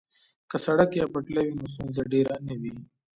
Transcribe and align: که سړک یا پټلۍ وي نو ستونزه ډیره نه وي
که 0.49 0.57
سړک 0.65 0.89
یا 0.99 1.05
پټلۍ 1.13 1.43
وي 1.47 1.55
نو 1.59 1.65
ستونزه 1.73 2.03
ډیره 2.11 2.33
نه 2.47 2.53
وي 2.61 2.73